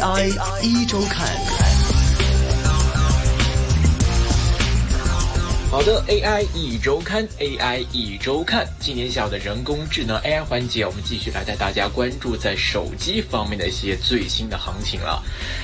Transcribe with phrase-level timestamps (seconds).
[0.00, 0.30] AI
[0.62, 1.26] 一周看，
[5.72, 15.20] 好的，AI 一周刊，AI 一周看，今年下午的人工智能 AI 环节，我们继续来带大家关注在手机方面的一些最新的行情了。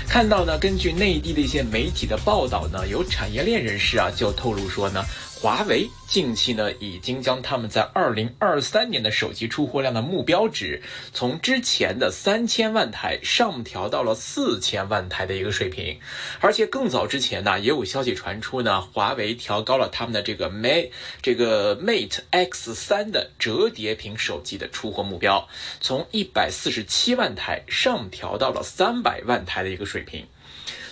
[0.09, 5.05] 看到呢，根据内地的一些媒体的报道呢，有产业链人士啊就透露说呢。
[5.45, 10.81] 华为近期呢，已经将他们在二零二三年的手机出货量的目标值，
[11.13, 16.01] 从之前的三千万台上调到了四千万台的一个水平。
[16.41, 20.89] 而且更早之前呢，也有消息传出呢，华为调高了他们的这个 Mate
[21.21, 25.47] 这个 Mate X 三的折叠屏手机的出货目标，
[25.79, 30.27] 从一百四十七万台上调到了三百万台的一个水平。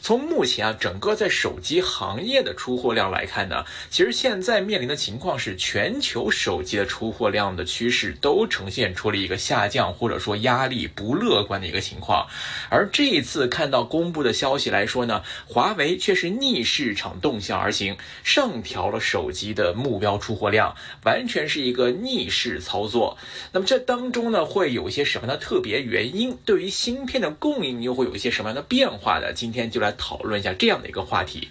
[0.02, 12.27] 从目前啊，整个在手机行业的出货量来看呢，其实现在面临的情况是，全球手机的出货量的趋势都呈现出了一个下降，或者说压力不乐观的一个情况。
[12.69, 23.16] 而这一次看到公布的消息来说呢，华为却是逆市场动向而行，上调了手机的目标出货量，完全是一个逆势操作。
[23.52, 26.37] 那么这当中呢，会有一些什么样的特别原因？
[26.45, 29.32] 对于芯片的供应又会有一些什么样的变化呢？
[29.32, 29.91] 今天就来。
[29.93, 31.48] 讨论一下这样的一个话题。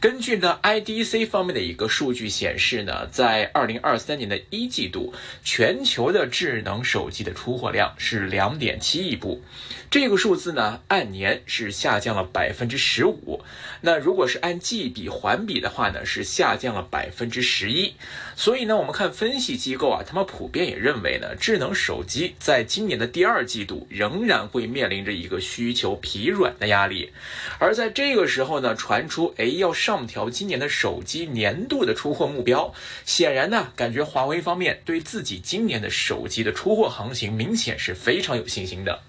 [0.00, 5.12] 根据呢 IDC 方面的一个数据显示呢，在二零二三年的一季度，
[5.44, 9.42] 全球的智能手机的出货量是两点七亿部。
[9.90, 13.42] 这个数字呢，按年是下降了百分之十五。
[13.82, 17.92] 那如果是按季比环比的话呢，是下降了百分之十一。
[18.36, 27.10] 所以呢，我们看分析机构啊，他们普遍也认为呢，智能手机在今年的第二季度仍然会面临着一个需求疲软的压力。
[27.58, 32.72] 而在这个时候呢，传出哎要上上调今年的手机年度的出货目标，
[33.04, 39.00] 显然呢，感觉华为方面对自己今年的手机的出货行情明显是非常有信心的。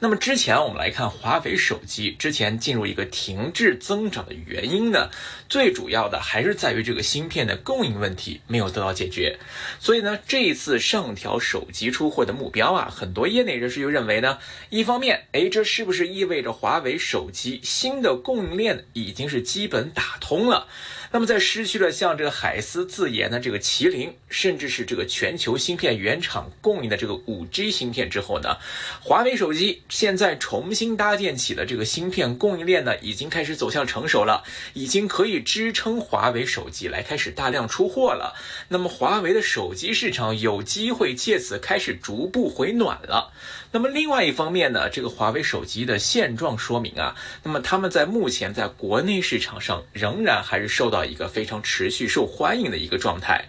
[0.00, 5.10] 那么之前我们来看华为手机之前进入一个停滞增长的原因呢，
[5.48, 9.36] 最主要的还是在于这个芯片的供应问题没有得到解决。
[9.80, 14.38] 所以呢，这一次上调手机出货的目标啊，很多业内人士就认为呢，
[14.70, 20.68] 一方面，哎，这是不是意味着华为手机新的供应链已经是基本打通了？
[21.10, 28.56] 那么在失去了像这个海思自研的这个麒麟，甚至是这个全球芯片原厂供应的这个五 G 芯片之后呢，
[29.00, 38.34] 华为手机现在重新搭建起的这个芯片供应链呢，已经开始走向成熟了，已经可以支撑华为手机来开始大量出货了。
[38.68, 43.32] 那么华为的手机市场有机会借此开始逐步回暖了。
[43.70, 53.44] 那么另外一方面呢，这个华为手机的现状说明啊，那么他们在目前在国内市场上仍然还是受到一个非常持续受欢迎的一个状态。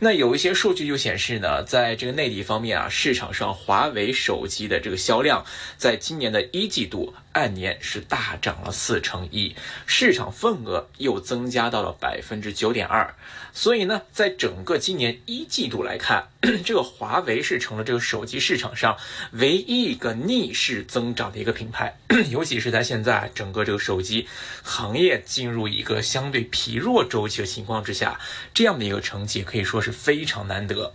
[0.00, 5.44] 那有一些数据就显示呢，在这个内地方面啊，市场上华为手机的这个销量，
[5.76, 7.14] 在今年的一季度。
[7.32, 9.54] 按年是大涨了四成一，
[9.86, 13.14] 市场份额又增加到了百分之九点二，
[13.52, 16.28] 所以呢，在整个今年一季度来看，
[16.64, 18.96] 这个华为是成了这个手机市场上
[19.32, 21.96] 唯一一个逆势增长的一个品牌，
[22.30, 24.26] 尤其是在现在整个这个手机
[24.62, 28.18] 行业进入一个相对疲弱周期的情况之下，
[28.52, 30.92] 这样的一个成绩可以说是非常难得。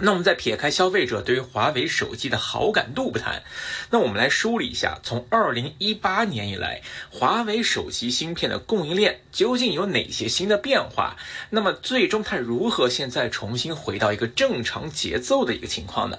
[0.00, 3.42] 那我们再撇开消费者对于华为手机的好感度不谈，
[3.90, 11.16] 那我们来梳理一下，从二零一八年以来，华为手机芯片的供应链究竟有哪些新的变化？
[11.50, 16.18] 那么最终它如何现在重新回到一个正常节奏的一个情况呢？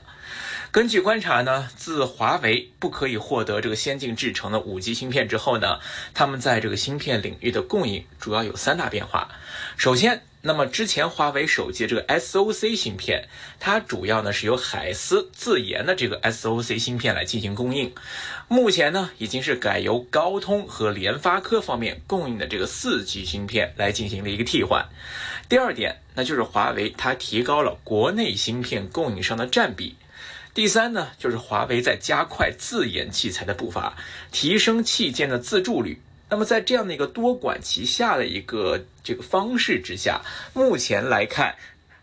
[0.71, 5.79] 根据观察呢，自华为不可以获得这个先进制程的五 G 芯片之后呢，
[6.13, 9.29] 他们在这个芯片领域的供应主要有三大变化。
[9.77, 13.27] 首先，那么之前华为手机这个 SOC 芯片，
[13.59, 17.91] 它主要呢是由海思自研的这个 SOC 芯片来进行供应，
[18.47, 24.85] 目前呢已经是改由高通和联发科方面供应的这个四 G 芯片来进行了一个替换。
[25.49, 29.95] 第二点，那就是华为它提高了国内芯片供应商的占比。
[30.53, 33.97] 第三呢，就是华为在加快自研器材的步伐，
[34.31, 35.99] 提升器件的自助率。
[36.29, 40.21] 那么在这样的一个多管齐下的一个这个方式之下，
[40.53, 41.55] 目前来看，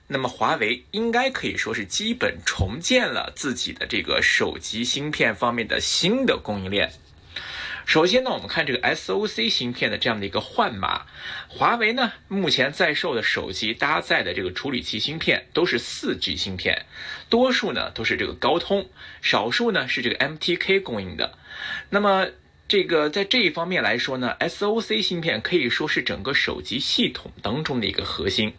[0.07, 6.93] 那么华为应该可以说是基本重建了自己的这个手机芯片方面的新的供应链。
[7.85, 11.03] 首先呢，我们看这个 SOC 芯片的这样的一个换码，
[11.49, 16.87] 华为呢目前在售的手机搭载的这个处理器芯片都是四 G 芯片，
[17.29, 18.89] 多数呢都是这个高通，
[19.21, 21.37] 少数呢是这个 MTK 供应的。
[21.91, 22.29] 那么
[22.73, 28.55] 这个在这一方面来说呢，SOC 芯片可以说是整个手机系统当中的一个核心。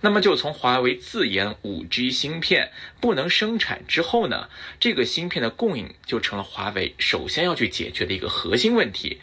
[0.00, 4.48] 那么就从华为自研 5G 芯片不能生产之后呢，
[4.80, 9.20] 这个芯片的供应就成了华为首先要去解决的一个核心问题。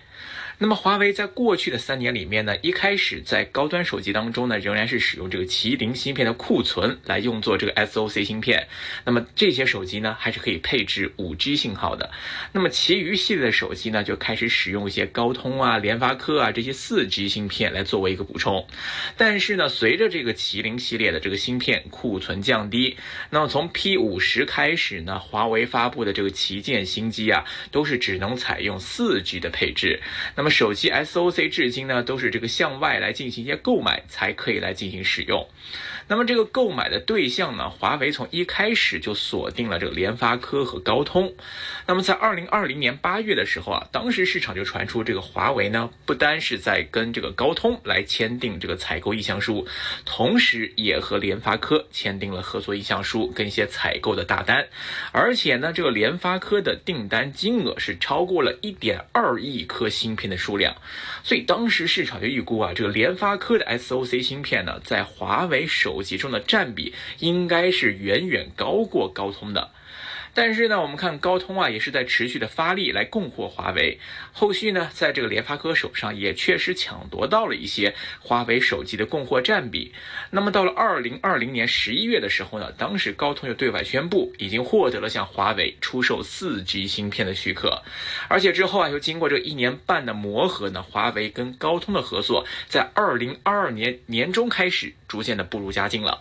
[0.57, 8.67] 那么华为在过去的三年里面呢，一开始在高端手机当中呢，仍然是使用这个麒麟芯片的库存来用作这个 SOC 芯片。
[9.03, 12.09] 那么这些手机呢，还是可以配置 5G 信号的。
[12.53, 18.65] 那么其余系列的手机呢，就开始使用一些高通啊、联发科啊这些 4G 芯片来作为一个补充。
[19.17, 22.95] 但是呢，随着这个麒麟系列的这个芯片库存降低，
[23.29, 30.01] 那么从 P50 开始呢，华为发布的这个旗舰新机啊，都是只能采用 4G 的配置。
[30.35, 35.43] 那么那么手机 SOC 至今呢，都是这个向外来进行一些购买才可以来进行使用。
[36.07, 41.33] 那么这个购买的对象呢，华为从一开始就锁定了这个联发科和高通。
[41.87, 49.67] 那么在二零二零年八月的时候啊，当时市场就传出这个华为呢，不单是在跟这个高通来签订这个采购意向书，
[50.05, 54.67] 同时也和联发科签订了合作意向书跟一些采购的大单，
[55.11, 60.75] 而且呢，这个联发科的订单金额是超过了一点二亿颗芯片的数量，
[61.23, 69.71] 所以当时市场就预估啊，这个联发科的 SOC 芯片呢，在华为手其中的占比应该是远远高过高通的。
[70.35, 73.97] 但是呢，我们看高通啊，也是在持续的发力来供货华为。
[74.33, 79.93] 后续呢，在这个联发科手上也确实抢夺到了一些华为手机的供货占比。
[80.31, 87.81] 那么到了二零二零年十一月的时候呢，当时高通又对外宣布，已经获得了向华为出售四 G 芯片的许可。
[88.27, 96.19] 而且之后啊，又经过这一年半的磨合呢，华为跟高通的合作，在二零二二年年中开始逐渐的步入佳境了。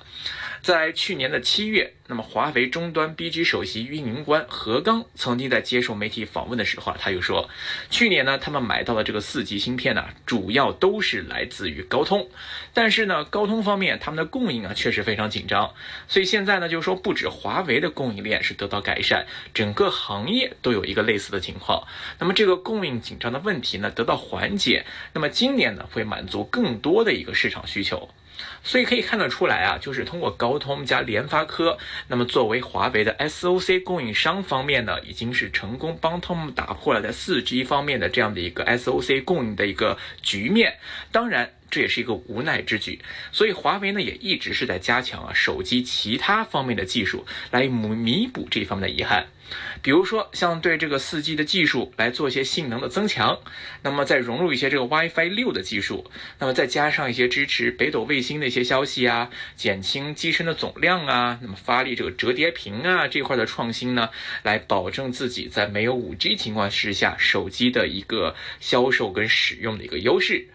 [0.65, 7.51] 在去年的七月，那么华为终端 BG 首席运营官何刚曾经在接受媒体访问的时候啊，他又说，
[7.91, 12.31] 去年呢，他们买到的这个四 G 芯片呢，主要都是来自于高通，
[12.73, 15.75] 但是呢，高通方面他们的供应啊确实非常紧张，
[16.09, 21.87] 所以现在呢，就是说不止华为的供应链是得到改善，整个行业都有一个类似的情况。
[22.19, 28.09] 那么这个供应紧张的问题呢得到缓解，那么今年呢会满足更多的一个市场需求。
[28.63, 31.79] 所以可以看得出来啊，就是通过高通加联发科，
[32.09, 40.79] 那么作为华为的 SOC 供应商方面呢，已经是成功帮他们打破了在四 G 方面的这样的一个 SOC 供应的一个局面。
[41.11, 41.53] 当然。
[41.75, 43.01] 这也是一个无奈之举，
[43.33, 49.27] 所以华为呢也一直是在加强啊手机其他方面的技术，来弥弥补这方面的遗憾。
[49.83, 53.39] 比如说像对这个四 G 的技术来做一些性能的增强，
[53.83, 64.09] 那么再融入一些这个 WiFi 六的技术，那么再加上一些支持北斗卫星的一些消息啊，减轻机身的总量啊，那么发力这个折叠屏啊这块的创新呢，
[64.45, 70.47] 来保证自己在没有 5G 情况之下手机的一个销售跟使用的一个优势。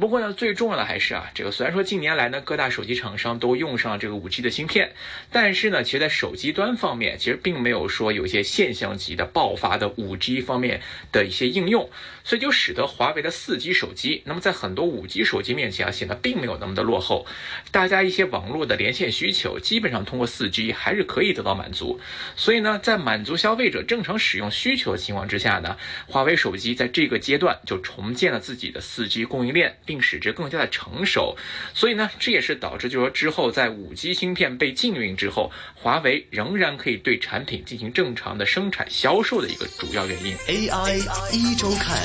[0.00, 4.92] 不过呢，最重要的还是啊，这个虽然说近年来呢，各大手机厂商都用上了这个五 G 的芯片，
[5.30, 10.80] 但是呢，其实在手机端方面，其实并没有说有一些现象级的爆发的五 G 方面
[11.12, 11.90] 的一些应用，
[12.24, 17.26] 所以就使得华为的四 G 手机，那么在很多五 G 手机面前啊，显得并没有那么的落后。
[17.70, 22.00] 大家一些网络的连线需求，基本上通过四 G 还是可以得到满足。
[22.36, 25.76] 所以呢，在满足消费者正常使用需求的情况之下呢，
[26.06, 29.76] 华为手机在这个阶段就重建了自己的四 G 供应链。
[29.90, 31.36] 并使之更加的成熟，
[31.74, 40.36] 所以呢，这也是导致就是说之后在五 G 芯片被禁运之后，华为仍然可以对产品进行正常的生产销售的一个主要原因。
[40.46, 40.98] AI
[41.32, 41.98] 一周看。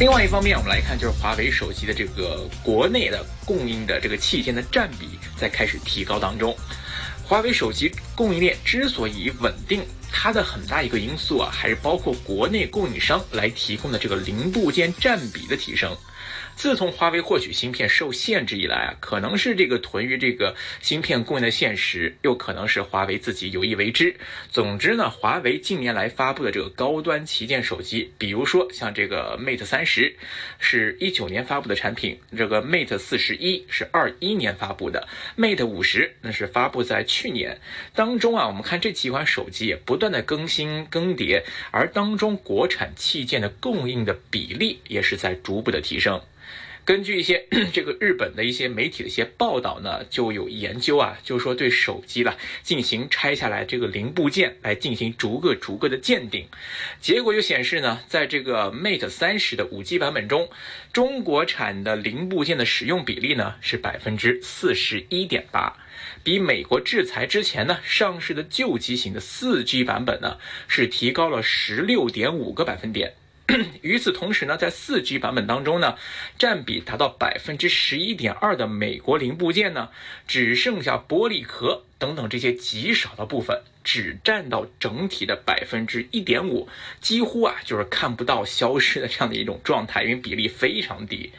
[0.00, 6.56] 另外一方面，我们来看就是华为手机的这个国内的供应的这个器件的占比在开始提高当中。
[7.22, 9.84] 华为手机供应链之所以稳定。
[10.12, 15.96] 它的很大一个因素啊，还是包括国内供应商来提供的这个零部件占比的提升。
[16.62, 24.14] 自从华为获取芯片受限制以来啊，可能是这个囤于这个芯片供应的现实，又可能是华为自己有意为之。
[24.48, 30.14] 总之呢，华为近年来发布的这个高端旗舰手机，比如说像这个 Mate 三十，
[30.60, 37.58] 是一九年发布的产品；这个 Mate 四十一是二一年发布的；Mate 五十那是发布在去年。
[37.92, 41.42] 当中啊，我们看这几款手机也不断的更新更迭，
[41.72, 46.22] 而当中国产器件的供应的比例也是在逐步的提升。
[46.84, 56.46] 根据一些 这个日本的一些媒体的一些报道呢，就有研究啊，就是说对手机了进行拆下来这个零部件来进行逐个逐个的鉴定，
[57.00, 60.50] 结果就显示呢，在这个 Mate 三十的五 G 版本中，
[60.92, 65.76] 中国产的零部件的使用比例呢是百分之四十一点八，
[66.24, 73.14] 比美国制裁之前呢上市的旧机型的四 G 版本呢是提高了十六点五个百分点。
[73.80, 75.96] 与此同时呢，在四 G 版本当中呢，
[76.38, 79.90] 占比达到百分之十一点二的美国零部件呢，
[80.26, 86.68] 只剩下玻璃壳等等这些极少的部分，只占到整体的百分之一点五，
[87.00, 91.32] 几乎啊就是看不到消失的这样的一种状态，因为比例非常低。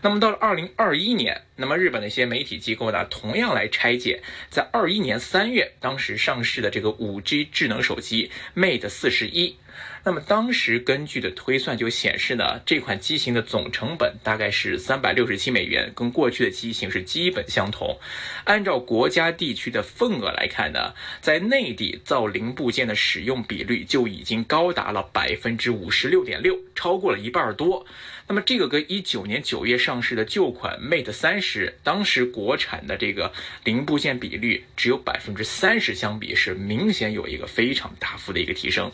[0.00, 9.56] 那么到了二零二一年，那么日本的一些媒体机构呢，同样来拆解在二一年三月当时上市的这个五 G 智能手机 Mate 四十一。
[10.04, 17.98] 那么当时根据的推算就显示呢，这款机型的总成本大概是三百六十七美元，跟过去的机型是基本相同。
[18.44, 27.84] 按照国家地区的份额来看呢，在内地造零部件的使用比率就已经高达了百分之五十六点六，超过了一半多。
[28.26, 33.32] 那么这个跟一九年九月上市的旧款 Mate 三十，当时国产的这个
[33.64, 38.90] 零部件比率只有百分之三十相比，是明显有一个非常大幅的一个提升。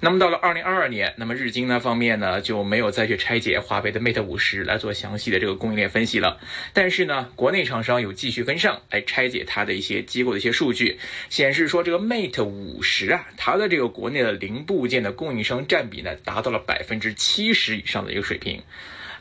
[0.00, 6.38] 那么到了二零二二年，那么日经呢方面呢就没有再去拆解华为的 Mate 五十来做详细的这个供应链分析了。
[6.74, 10.98] 但是呢，国内厂商有继续跟上来拆解它的一些机构的一些数据，
[11.30, 18.62] 显示说这个 Mate 五十啊，它的这个国内的零部件的供应商占比呢达到了百分之七十以上的一个水平。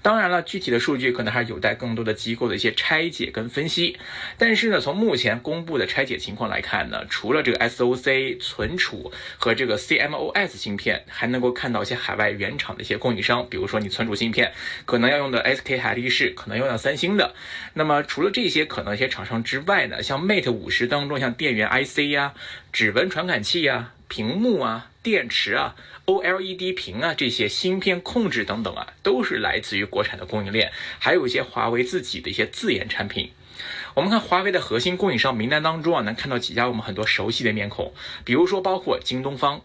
[0.06, 3.98] 当然了，具体的数据可能还有待更多的机构的一些拆解跟分析。
[4.38, 14.54] 但是呢，从目前公布的拆解情况来看呢，除了这个 SOC 存储和这个 CMOS 芯片，还能够看到一些海外原厂的一些供应商，比如说你存储芯片
[14.86, 17.34] 可能要用的 SK 海力士，可能用到三星的。
[17.74, 22.36] 那么除了这些可能一些厂商之外呢，像 Mate 五十当中，像电源 IC 呀、
[22.72, 25.76] 指纹传感器呀、屏幕啊、电池啊。
[26.06, 33.32] OLED 屏啊，这些芯片控制等等啊，都是来自于国产的供应链，还有一些华为自己的一些自研产品。
[33.96, 37.92] 我们看华为的核心供应商名单当中啊，能看到几家我们很多熟悉的面孔，
[38.24, 39.62] 比如说包括京东方、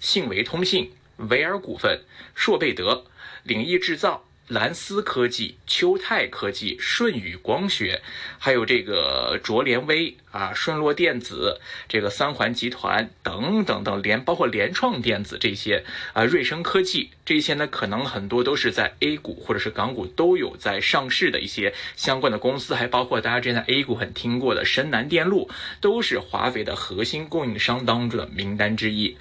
[0.00, 2.00] 信维通信、维尔股份、
[2.34, 3.04] 硕贝德、
[3.42, 4.24] 领益制造。
[4.52, 8.02] 蓝思科技、秋泰科技、舜宇光学，
[8.38, 15.82] 还有这个卓联微啊、顺络电子、这个三环集团等等等，联包括联创电子这些
[16.12, 25.48] 啊，瑞声科技这些呢，可能很多都是在 A 股或者是港股都有在上市的一些相关的公司，还包括大家之前在 A 股很听过的深南电路，
[25.80, 29.16] 都是华为的核心供应商当中的名单之一。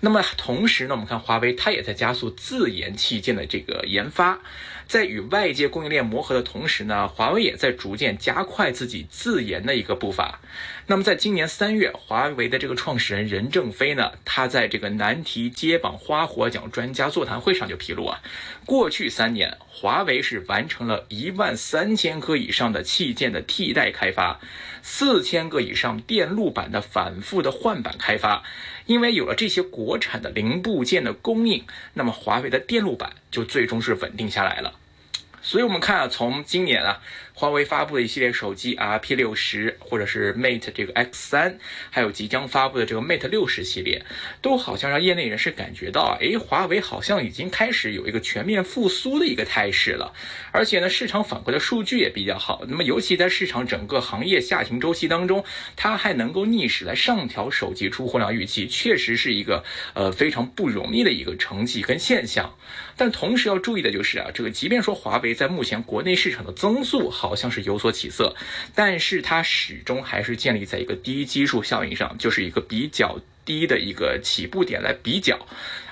[0.00, 4.38] 那么同时呢，我们看华为，它也在加速自研器件的这个研发，
[4.86, 10.40] 在与外界供应链磨合的同时呢，华为也在逐渐加快自己自研的一个步伐。
[10.86, 18.22] 那么在今年三月，华为的这个创始人任正非呢，他在这个难题接榜花火奖专家座谈会上就披露啊，
[18.64, 24.38] 过去三年，华为是完成了一万三千颗以上的器件的替代开发，
[24.82, 28.44] 四千个以上电路板的反复的换板开发。
[28.86, 31.64] 因为有了这些国产的零部件的供应，
[31.94, 34.75] 那么华为的电路板就最终是稳定下来了。
[35.46, 37.00] 所以，我们看啊，从今年啊。
[37.38, 41.58] 华为发布的一系列手机啊，P 六十或者是 Mate 这个 X 三，
[41.90, 44.02] 还有即将发布的这个 Mate 六十系列，
[44.40, 50.14] 都好像让业内人士感觉到，哎，华为好像已经开始有一个全面复苏的一个态势了。
[50.50, 52.64] 而且呢，市场反馈的数据也比较好。
[52.66, 55.44] 那么，尤其在市场整个行业下行周期当中，
[55.76, 59.62] 它还能够逆势来上调手机出货量预期，确实是一个
[59.92, 62.50] 呃非常不容易的一个成绩跟现象。
[62.96, 67.25] 但同时要注意的就是啊，这个即便说华为在目前国内市场的增速好。
[67.26, 68.34] 好像是有所起色，
[68.74, 75.38] 但是它始终还是建立在一个低基数效应上，就是一个比较低的一个起步点来比较。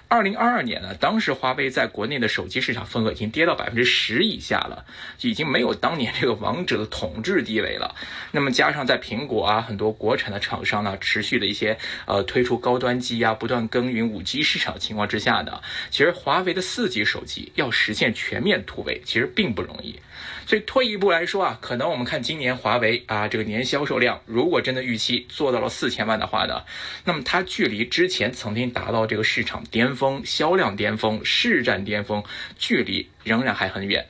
[0.07, 4.85] 二零二二年呢，当时华为在国内的手机市场份额已经跌到百分之十以下了，
[5.23, 7.97] 已经没有当年这个王者的统治地位了。
[8.31, 11.76] 那么加上在苹果啊很多国产的厂商呢，持续的一些
[12.07, 15.61] 呃推出高端机啊，不断耕耘五 G 市场情况之下呢，
[15.91, 19.99] 其实华为的四 G 手机要实现全面突围，其实并不容易。
[20.47, 26.62] 所以退一步来说啊，可能我们看今年华为啊这个年销售量，如果真的预期做到了四千万的话呢，
[27.04, 32.23] 那么它距离之前曾经达到这个市场巅峰、销量巅峰、市占巅峰
[32.59, 34.07] 距离仍然还很远。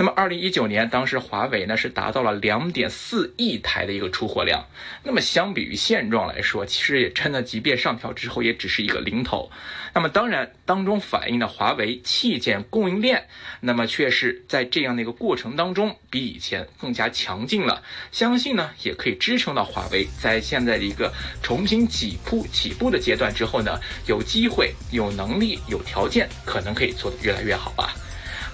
[0.00, 4.64] 那么二零一九年，当时华为呢是达到了两点四亿台的一个出货量。
[5.02, 9.50] 那么相比于现状来说，其实也真的，即便上调之后，也只是一个零头。
[9.92, 13.26] 那么当然，当中反映了华为器件供应链，
[13.60, 17.82] 那么却是在这样的一个过程当中，比以前更加强劲了。
[18.12, 21.12] 相信呢，也可以支撑到华为在现在的一个
[21.42, 23.76] 重新起步起步的阶段之后呢，
[24.06, 27.92] 有机会、有能力、有条件，可能可以做得越来越好吧。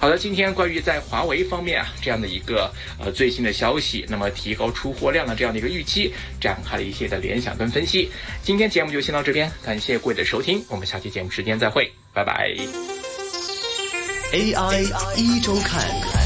[0.04, 2.70] 好的，今天关于在华为方面啊这样的一个
[3.02, 8.10] 呃最新的消息，那么提高出货量的这样的一个预期，展开了一些的联想跟分析。
[8.42, 12.54] 今天节目就先到这边，感谢各位的收听，我们下期节目时间再会，拜拜。
[14.34, 16.23] AI 一周看。